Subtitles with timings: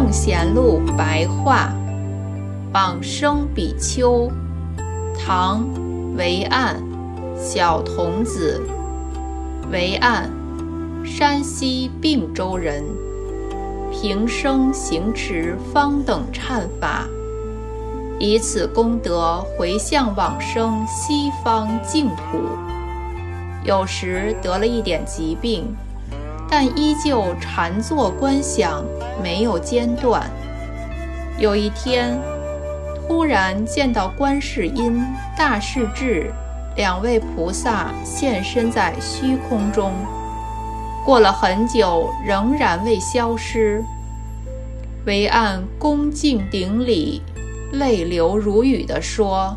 [0.00, 1.74] 圣贤录白话，
[2.72, 4.30] 往生比丘，
[5.14, 5.62] 唐，
[6.16, 6.76] 维岸，
[7.36, 8.62] 小童子，
[9.70, 10.30] 维岸，
[11.04, 12.82] 山西并州人，
[13.92, 17.06] 平生行持方等忏法，
[18.18, 22.38] 以此功德回向往生西方净土。
[23.64, 25.66] 有时得了一点疾病。
[26.50, 28.84] 但依旧禅坐观想，
[29.22, 30.28] 没有间断。
[31.38, 32.20] 有一天，
[33.06, 35.00] 突然见到观世音、
[35.38, 36.30] 大势至
[36.76, 39.92] 两位菩萨现身在虚空中。
[41.04, 43.82] 过了很久，仍然未消失。
[45.06, 47.22] 唯按恭敬顶礼，
[47.72, 49.56] 泪流如雨地说：“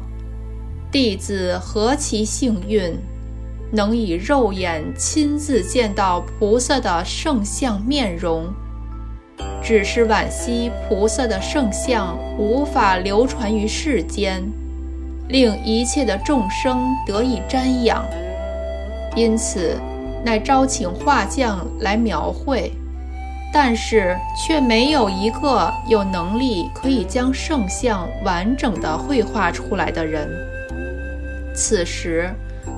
[0.89, 2.97] 弟子何其幸运！”
[3.75, 8.45] 能以肉眼亲自见到菩萨的圣像面容，
[9.63, 14.43] 只是惋惜菩萨的圣像无法流传于世间，
[15.27, 18.05] 令一切的众生得以瞻仰，
[19.15, 19.75] 因此
[20.23, 22.71] 乃招请画匠来描绘，
[23.51, 30.29] 但是却没有一个有能力可以将圣像完整的绘画出来的人。
[31.55, 32.29] 此时。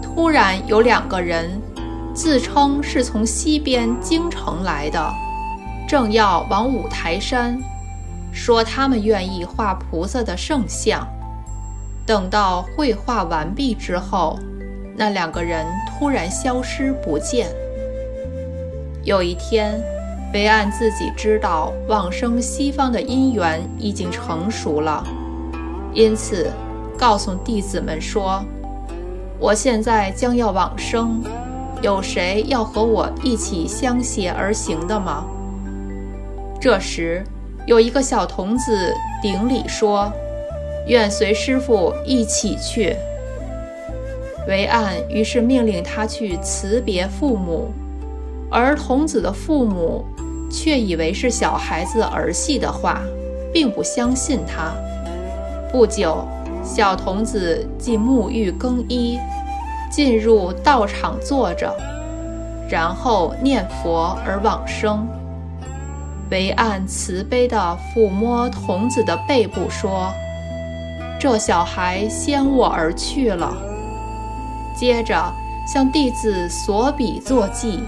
[0.06, 1.60] 突然有两个人，
[2.14, 5.14] 自称是从西边京城来的，
[5.88, 7.60] 正要往五台山，
[8.32, 11.06] 说他们愿意画菩萨的圣像。
[12.06, 14.40] 等到绘画完毕之后，
[14.96, 17.50] 那两个人突然消失不见。
[19.04, 19.82] 有一天，
[20.34, 25.04] 维安自己知道往生西方的因缘已经成熟了，
[25.94, 26.50] 因此
[26.98, 28.46] 告诉弟子们说。
[29.40, 31.22] 我现在将要往生，
[31.82, 35.26] 有谁要和我一起相携而行的吗？
[36.60, 37.24] 这时，
[37.68, 40.12] 有一个小童子顶礼说
[40.88, 42.96] ：“愿随师傅一起去。”
[44.48, 47.72] 维岸于是命令他去辞别父母，
[48.50, 50.06] 而童子的父母
[50.50, 53.02] 却以为是小孩子儿戏的话，
[53.52, 54.74] 并不相信他。
[55.72, 56.26] 不久。
[56.66, 59.20] 小童子即沐浴更衣，
[59.90, 61.72] 进入道场坐着，
[62.68, 65.08] 然后念佛而往生。
[66.32, 70.12] 唯岸慈悲地抚摸童子的背部，说
[71.22, 73.56] ：“这小孩先我而去了。”
[74.76, 75.16] 接着
[75.72, 77.84] 向弟子所笔作记，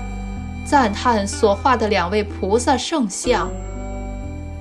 [0.63, 3.49] 赞叹所画的两位菩萨圣像。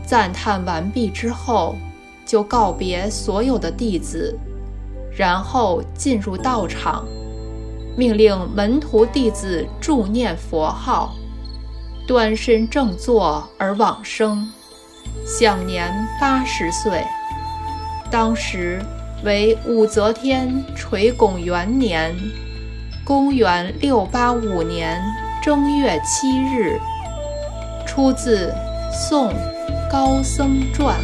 [0.07, 1.77] 赞叹完毕之后。
[2.27, 4.37] 就告别所有的弟子，
[5.17, 7.07] 然后进入道场，
[7.97, 11.15] 命令门徒弟子助念佛号，
[12.07, 14.47] 端身正坐而往生，
[15.25, 17.03] 享年八十岁。
[18.11, 18.85] 当时
[19.25, 22.15] 为武则天垂拱元年，
[23.05, 25.01] 公元六八五年
[25.43, 26.79] 正月七日。
[27.87, 28.49] 出自
[28.93, 29.33] 《宋
[29.89, 31.01] 高僧传》。